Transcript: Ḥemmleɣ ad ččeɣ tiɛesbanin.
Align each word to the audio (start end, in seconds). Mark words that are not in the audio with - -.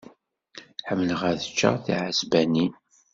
Ḥemmleɣ 0.87 1.21
ad 1.29 1.39
ččeɣ 1.51 1.75
tiɛesbanin. 1.85 2.73